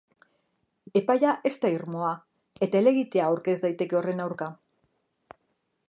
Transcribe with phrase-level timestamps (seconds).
[0.99, 2.15] Epaia ez da irmoa
[2.69, 4.53] eta helegitea aurkez daiteke horren aurka.